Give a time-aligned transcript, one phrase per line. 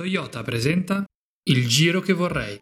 [0.00, 1.04] Toyota presenta
[1.42, 2.58] Il giro che vorrei.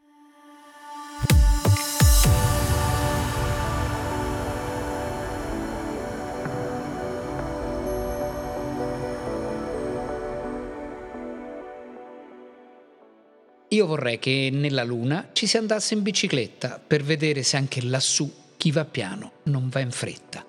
[13.68, 18.28] Io vorrei che nella Luna ci si andasse in bicicletta per vedere se anche lassù
[18.56, 20.47] chi va piano non va in fretta.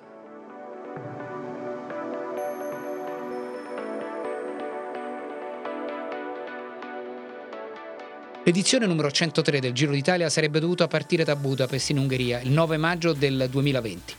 [8.46, 12.78] L'edizione numero 103 del Giro d'Italia sarebbe dovuta partire da Budapest in Ungheria il 9
[12.78, 14.16] maggio del 2020,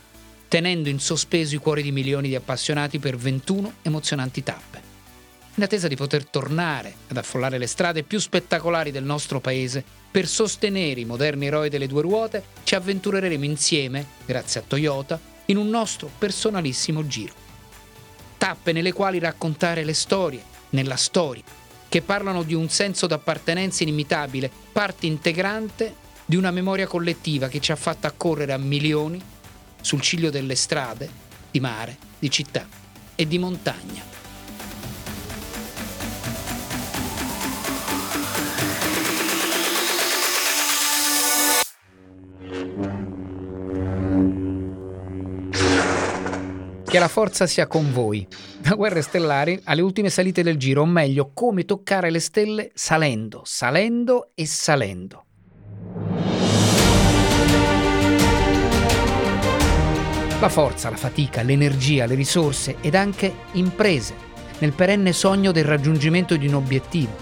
[0.47, 4.89] tenendo in sospeso i cuori di milioni di appassionati per 21 emozionanti tappe.
[5.55, 10.27] In attesa di poter tornare ad affollare le strade più spettacolari del nostro paese, per
[10.27, 15.67] sostenere i moderni eroi delle due ruote, ci avventureremo insieme, grazie a Toyota, in un
[15.67, 17.33] nostro personalissimo giro.
[18.37, 21.43] Tappe nelle quali raccontare le storie, nella storia,
[21.91, 25.93] che parlano di un senso d'appartenenza inimitabile, parte integrante
[26.25, 29.21] di una memoria collettiva che ci ha fatto accorrere a milioni
[29.81, 31.09] sul ciglio delle strade,
[31.51, 32.65] di mare, di città
[33.13, 34.03] e di montagna.
[46.85, 48.25] Che la forza sia con voi.
[48.63, 53.41] Da Guerre Stellari alle ultime salite del giro, o meglio, come toccare le stelle salendo,
[53.43, 55.25] salendo e salendo.
[60.39, 64.29] La forza, la fatica, l'energia, le risorse ed anche imprese
[64.59, 67.15] nel perenne sogno del raggiungimento di un obiettivo,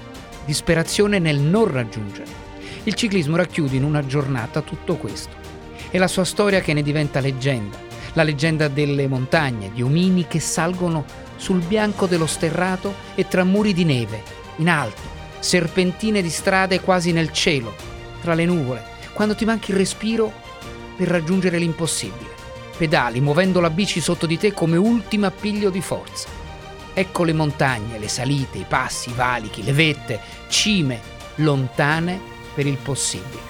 [0.46, 2.48] disperazione nel non raggiungere.
[2.84, 5.38] Il ciclismo racchiude in una giornata tutto questo.
[5.90, 7.78] E la sua storia che ne diventa leggenda,
[8.14, 13.74] la leggenda delle montagne, di omini che salgono sul bianco dello sterrato e tra muri
[13.74, 14.22] di neve,
[14.58, 15.02] in alto,
[15.40, 17.74] serpentine di strade quasi nel cielo,
[18.22, 20.32] tra le nuvole, quando ti manchi il respiro
[20.98, 22.38] per raggiungere l'impossibile.
[22.78, 26.28] Pedali muovendo la bici sotto di te come ultimo appiglio di forza.
[26.94, 30.20] Ecco le montagne, le salite, i passi, i valichi, le vette,
[30.50, 31.00] cime,
[31.36, 32.20] lontane
[32.54, 33.48] per il possibile.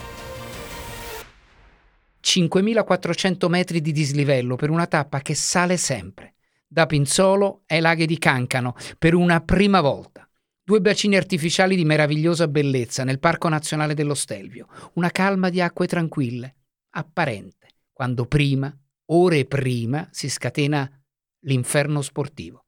[2.22, 6.36] 5.400 metri di dislivello per una tappa che sale sempre,
[6.72, 10.30] da Pinzolo ai laghi di Cancano, per una prima volta.
[10.64, 15.88] Due bacini artificiali di meravigliosa bellezza nel Parco Nazionale dello Stelvio, una calma di acque
[15.88, 16.56] tranquille,
[16.92, 18.72] apparente, quando prima,
[19.06, 20.88] ore prima, si scatena
[21.46, 22.66] l'inferno sportivo.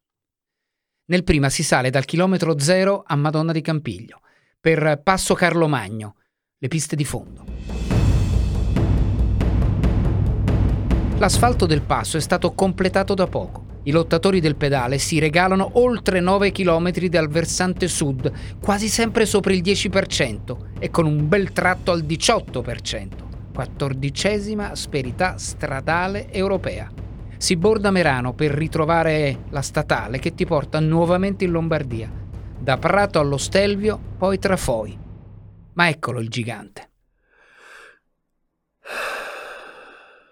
[1.12, 4.22] Nel prima si sale dal chilometro zero a Madonna di Campiglio,
[4.60, 6.16] per Passo Carlo Magno,
[6.58, 7.46] le piste di fondo.
[11.20, 13.71] L'asfalto del passo è stato completato da poco.
[13.84, 18.32] I lottatori del pedale si regalano oltre 9 km dal versante sud,
[18.62, 23.08] quasi sempre sopra il 10% e con un bel tratto al 18%,
[23.54, 26.92] quattordicesima asperità stradale europea.
[27.38, 32.12] Si borda Merano per ritrovare la statale che ti porta nuovamente in Lombardia,
[32.60, 34.96] da Prato allo Stelvio, poi Trafoi.
[35.74, 36.91] Ma eccolo il gigante.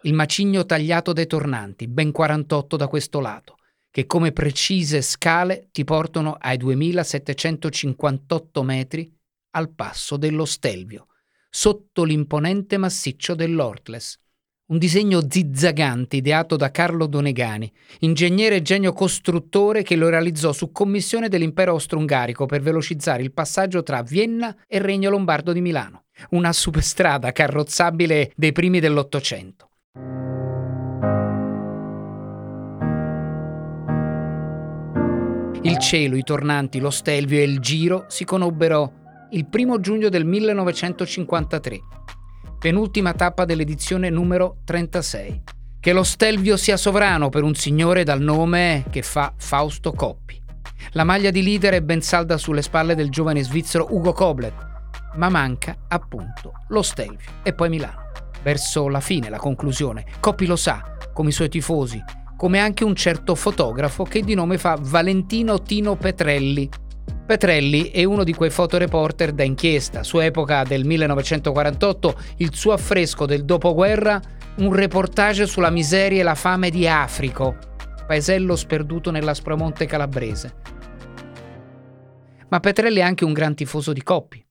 [0.03, 3.57] Il macigno tagliato dai tornanti, ben 48 da questo lato,
[3.91, 9.13] che come precise scale ti portano ai 2758 metri
[9.51, 11.07] al passo dello Stelvio,
[11.49, 14.17] sotto l'imponente massiccio dell'Ortles.
[14.69, 20.71] Un disegno zizzagante ideato da Carlo Donegani, ingegnere e genio costruttore che lo realizzò su
[20.71, 26.03] commissione dell'impero austro-ungarico per velocizzare il passaggio tra Vienna e il Regno Lombardo di Milano.
[26.31, 29.68] Una superstrada carrozzabile dei primi dell'Ottocento.
[35.61, 40.23] Il cielo, i tornanti, lo Stelvio e il Giro si conobbero il primo giugno del
[40.23, 41.79] 1953,
[42.57, 45.43] penultima tappa dell'edizione numero 36.
[45.81, 50.41] Che lo Stelvio sia sovrano per un signore dal nome che fa Fausto Coppi.
[50.91, 54.53] La maglia di leader è ben salda sulle spalle del giovane svizzero Ugo Koblet,
[55.15, 58.08] ma manca appunto lo Stelvio e poi Milano.
[58.41, 62.01] Verso la fine, la conclusione, Coppi lo sa, come i suoi tifosi,
[62.37, 66.69] come anche un certo fotografo che di nome fa Valentino Tino Petrelli.
[67.25, 70.03] Petrelli è uno di quei fotoreporter da inchiesta.
[70.03, 74.19] Su epoca del 1948, il suo affresco del dopoguerra,
[74.57, 77.55] un reportage sulla miseria e la fame di Africo,
[78.07, 80.55] paesello sperduto nell'Aspromonte calabrese.
[82.49, 84.43] Ma Petrelli è anche un gran tifoso di Coppi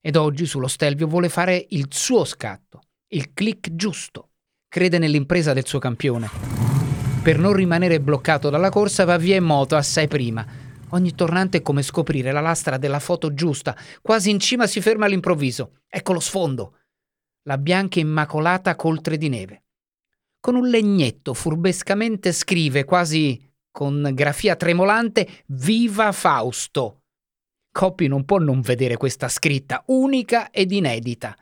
[0.00, 2.80] ed oggi sullo Stelvio vuole fare il suo scatto,
[3.14, 4.30] il click giusto.
[4.68, 6.64] Crede nell'impresa del suo campione
[7.24, 10.46] per non rimanere bloccato dalla corsa va via in moto assai prima.
[10.90, 15.06] Ogni tornante è come scoprire la lastra della foto giusta, quasi in cima si ferma
[15.06, 15.78] all'improvviso.
[15.88, 16.80] Ecco lo sfondo.
[17.44, 19.64] La bianca immacolata coltre di neve.
[20.38, 27.04] Con un legnetto furbescamente scrive, quasi con grafia tremolante, Viva Fausto.
[27.72, 31.34] Coppi non può non vedere questa scritta, unica ed inedita.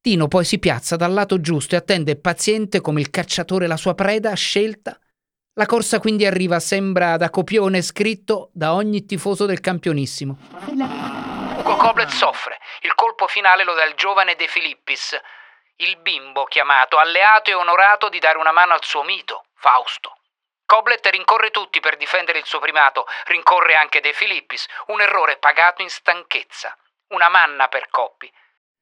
[0.00, 3.94] Tino poi si piazza dal lato giusto e attende paziente come il cacciatore la sua
[3.94, 4.98] preda scelta
[5.58, 10.38] la corsa quindi arriva, sembra da copione scritto da ogni tifoso del campionissimo.
[10.68, 12.60] Ugo Koblet soffre.
[12.82, 15.20] Il colpo finale lo dà il giovane De Filippis,
[15.78, 20.18] il bimbo chiamato, alleato e onorato di dare una mano al suo mito, Fausto.
[20.64, 25.82] Koblet rincorre tutti per difendere il suo primato, rincorre anche De Filippis, un errore pagato
[25.82, 26.72] in stanchezza,
[27.08, 28.32] una manna per Coppi.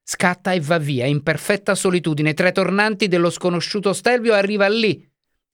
[0.09, 5.05] Scatta e va via, in perfetta solitudine, tra i tornanti dello sconosciuto Stelvio arriva lì,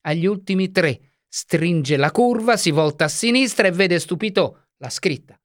[0.03, 5.41] agli ultimi tre, Stringe la curva, si volta a sinistra e vede stupito la scritta.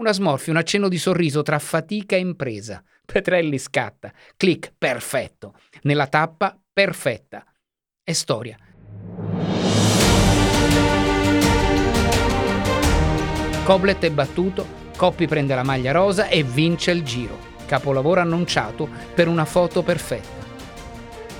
[0.00, 2.82] Una smorfia, un accenno di sorriso tra fatica e impresa.
[3.06, 4.12] Petrelli scatta.
[4.36, 5.54] Clic, perfetto.
[5.82, 7.44] Nella tappa, perfetta.
[8.02, 8.58] È storia.
[13.62, 14.66] Coblet è battuto,
[14.96, 17.47] Coppi prende la maglia rosa e vince il giro.
[17.68, 20.46] Capolavoro annunciato per una foto perfetta.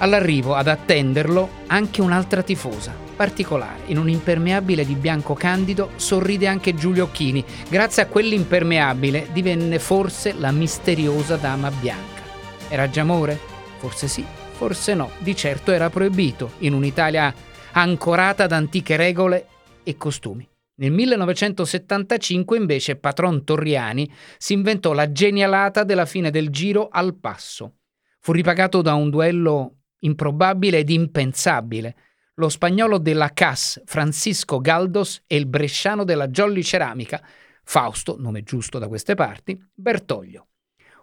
[0.00, 3.80] All'arrivo, ad attenderlo, anche un'altra tifosa, particolare.
[3.86, 7.42] In un impermeabile di bianco candido sorride anche Giulio Occhini.
[7.70, 12.20] Grazie a quell'impermeabile divenne forse la misteriosa dama bianca.
[12.68, 13.40] Era già amore?
[13.78, 14.22] Forse sì,
[14.52, 15.10] forse no.
[15.18, 17.32] Di certo era proibito in un'Italia
[17.72, 19.46] ancorata ad antiche regole
[19.82, 20.46] e costumi.
[20.78, 27.78] Nel 1975 invece Patron Torriani si inventò la genialata della fine del giro al passo.
[28.20, 31.96] Fu ripagato da un duello improbabile ed impensabile
[32.34, 37.20] lo spagnolo della CAS Francisco Galdos e il bresciano della Jolly Ceramica,
[37.64, 40.46] Fausto, nome giusto da queste parti, Bertoglio.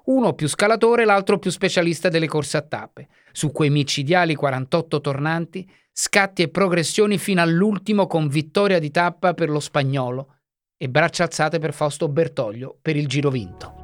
[0.06, 3.08] Uno più scalatore, l'altro più specialista delle corse a tappe.
[3.32, 9.50] Su quei micidiali 48 tornanti, scatti e progressioni fino all'ultimo con vittoria di tappa per
[9.50, 10.36] lo spagnolo
[10.78, 13.84] e braccia alzate per Fausto Bertoglio per il giro vinto.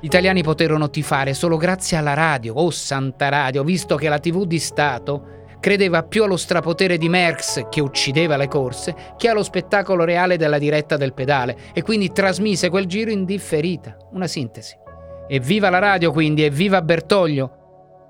[0.00, 4.44] Gli italiani poterono tifare solo grazie alla radio, oh santa radio, visto che la TV
[4.44, 10.02] di Stato credeva più allo strapotere di Merckx che uccideva le corse che allo spettacolo
[10.02, 13.96] reale della diretta del pedale e quindi trasmise quel giro indifferita.
[14.10, 14.76] Una sintesi.
[15.28, 17.58] Evviva la radio quindi, evviva Bertoglio!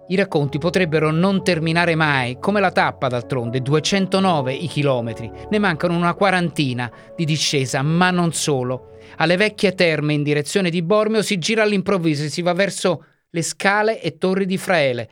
[0.09, 5.95] I racconti potrebbero non terminare mai, come la tappa d'altronde, 209 i chilometri, ne mancano
[5.95, 11.39] una quarantina di discesa, ma non solo alle vecchie terme in direzione di Bormio si
[11.39, 15.09] gira all'improvviso e si va verso le scale e torri di Fraele.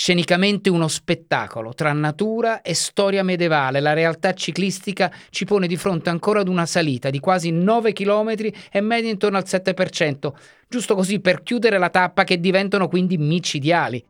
[0.00, 3.80] Scenicamente uno spettacolo tra natura e storia medievale.
[3.80, 8.32] La realtà ciclistica ci pone di fronte ancora ad una salita di quasi 9 km
[8.70, 10.32] e media intorno al 7%,
[10.68, 14.04] giusto così per chiudere la tappa che diventano quindi micidiali.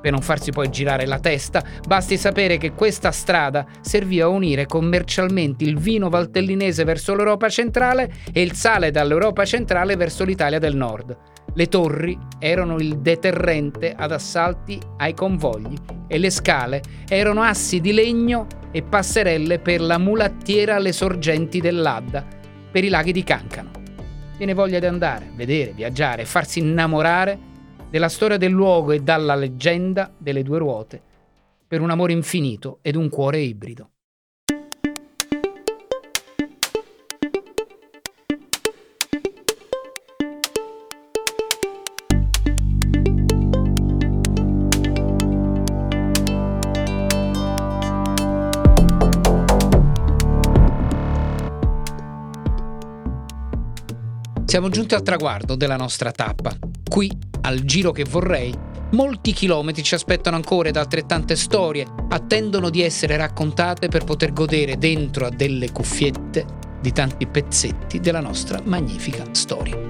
[0.00, 4.64] Per non farsi poi girare la testa, basti sapere che questa strada serviva a unire
[4.64, 10.76] commercialmente il vino valtellinese verso l'Europa centrale e il sale dall'Europa centrale verso l'Italia del
[10.76, 11.14] nord.
[11.52, 15.76] Le torri erano il deterrente ad assalti ai convogli
[16.06, 22.24] e le scale erano assi di legno e passerelle per la mulattiera alle sorgenti dell'Adda,
[22.70, 23.70] per i laghi di Cancano.
[24.36, 27.38] Viene voglia di andare, vedere, viaggiare, farsi innamorare
[27.90, 31.02] della storia del luogo e dalla leggenda delle due ruote,
[31.66, 33.90] per un amore infinito ed un cuore ibrido.
[54.50, 56.52] Siamo giunti al traguardo della nostra tappa.
[56.90, 57.08] Qui
[57.42, 58.52] al giro che vorrei,
[58.94, 64.76] molti chilometri ci aspettano ancora ed altrettante storie attendono di essere raccontate per poter godere
[64.76, 66.44] dentro a delle cuffiette
[66.80, 69.89] di tanti pezzetti della nostra magnifica storia.